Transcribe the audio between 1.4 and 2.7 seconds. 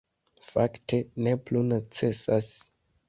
plu necesas.